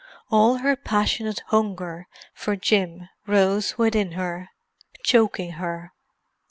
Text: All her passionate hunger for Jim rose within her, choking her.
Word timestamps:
All 0.31 0.55
her 0.55 0.75
passionate 0.75 1.43
hunger 1.49 2.07
for 2.33 2.55
Jim 2.55 3.07
rose 3.27 3.77
within 3.77 4.13
her, 4.13 4.49
choking 5.03 5.51
her. 5.51 5.93